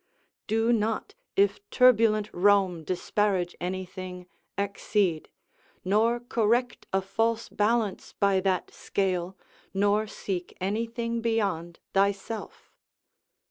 [0.47, 4.25] ["Do not, if turbulent Rome disparage anything,
[4.57, 5.29] accede;
[5.85, 9.37] nor correct a false balance by that scale;
[9.75, 12.73] nor seek anything beyond thyself."